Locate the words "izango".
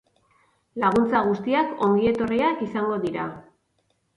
2.69-2.99